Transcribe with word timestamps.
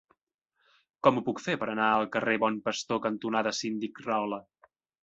Com 1.07 1.19
ho 1.19 1.23
puc 1.27 1.43
fer 1.49 1.55
per 1.65 1.69
anar 1.75 1.91
al 1.99 2.09
carrer 2.17 2.41
Bon 2.45 2.59
Pastor 2.71 3.05
cantonada 3.07 3.57
Síndic 3.61 4.07
Rahola? 4.09 4.43